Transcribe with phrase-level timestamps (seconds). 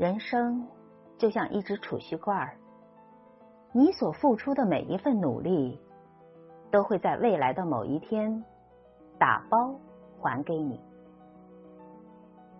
[0.00, 0.66] 人生
[1.18, 2.56] 就像一只储蓄罐，
[3.70, 5.78] 你所付出的每一份努力，
[6.70, 8.42] 都会在未来的某一天
[9.18, 9.78] 打包
[10.18, 10.80] 还给你。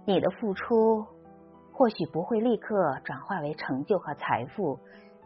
[0.04, 1.02] 你的付出
[1.72, 4.78] 或许不会立刻转化为成就和财富，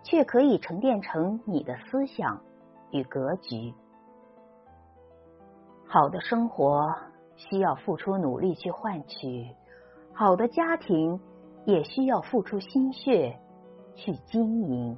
[0.05, 2.41] 却可以沉淀成你的思想
[2.93, 3.75] 与格局。
[5.85, 6.95] 好的生活
[7.35, 9.49] 需要付出努力去换取，
[10.13, 11.21] 好的家庭。
[11.65, 13.39] 也需要付出心血
[13.95, 14.97] 去经营。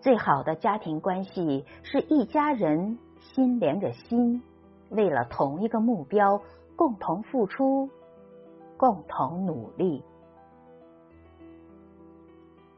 [0.00, 4.42] 最好的家庭关系是一家人心连着心，
[4.90, 6.40] 为了同一个目标
[6.76, 7.90] 共同付出，
[8.76, 10.04] 共同努力。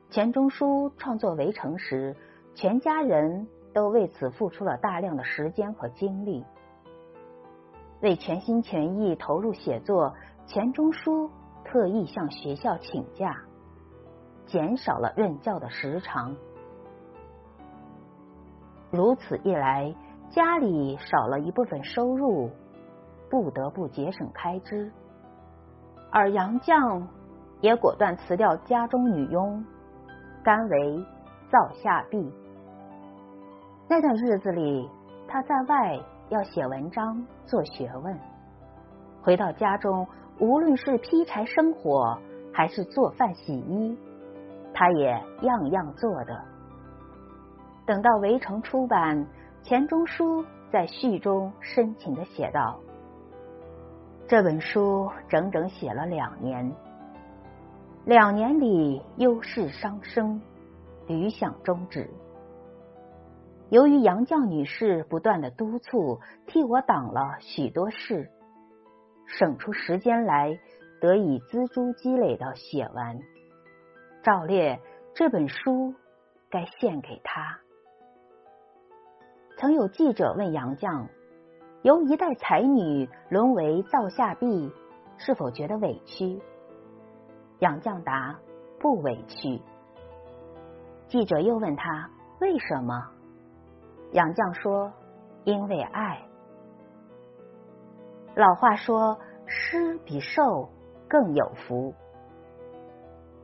[0.09, 2.17] 钱钟书创作《围城》时，
[2.55, 6.45] 全家人都为此付出了大量的时间和精力，
[8.01, 10.15] 为全心全意投入写作。
[10.47, 11.31] 钱钟书。
[11.71, 13.33] 特意向学校请假，
[14.45, 16.35] 减少了任教的时长。
[18.91, 19.95] 如此一来，
[20.31, 22.51] 家里少了一部分收入，
[23.31, 24.91] 不得不节省开支。
[26.11, 27.07] 而杨绛
[27.61, 29.65] 也果断辞掉家中女佣，
[30.43, 31.07] 甘为
[31.53, 32.35] 灶下婢。
[33.87, 34.91] 那段日子里，
[35.29, 35.97] 他在外
[36.31, 38.19] 要写文章、做学问，
[39.23, 40.05] 回到家中。
[40.41, 42.19] 无论是劈柴生火，
[42.51, 43.95] 还是做饭洗衣，
[44.73, 46.43] 他也样样做的。
[47.85, 49.27] 等到《围城》出版，
[49.63, 52.81] 钱钟书在序中深情的写道
[54.29, 56.73] ：“这本书整整写了两年，
[58.07, 60.41] 两年里忧事伤生，
[61.07, 62.09] 屡想终止。
[63.69, 68.31] 由于杨绛女士不断的督促，替我挡了许多事。”
[69.39, 70.59] 省出时间来，
[71.01, 73.19] 得以锱铢积累到写完。
[74.23, 74.79] 照例
[75.15, 75.95] 这本书
[76.51, 77.61] 该献给他。
[79.57, 81.09] 曾有记者问杨绛
[81.83, 84.73] ：“由一代才女沦为灶下婢，
[85.17, 86.41] 是否觉得委屈？”
[87.61, 88.39] 杨绛答
[88.81, 89.61] ：“不委屈。”
[91.09, 93.11] 记者又问他：“为什么？”
[94.13, 94.93] 杨绛说
[95.45, 96.27] ：“因为爱。”
[98.37, 100.69] 老话说，施比受
[101.09, 101.93] 更有福。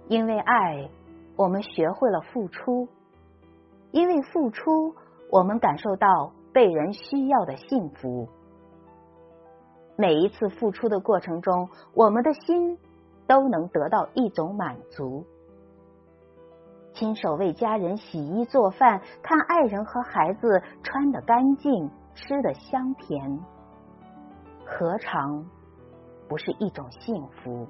[0.08, 0.88] 因为爱，
[1.36, 2.88] 我们学会了付出；
[3.90, 4.94] 因为付出，
[5.30, 8.28] 我们感受到被人需要的幸福。
[9.96, 12.78] 每一次付出的过程中，我们的心
[13.26, 15.24] 都能得到一种满足。
[16.92, 23.40] 亲手为家人洗衣做饭，看爱人和孩子穿得干净，吃得香甜。
[24.68, 25.48] 何尝
[26.28, 27.68] 不是一种幸福？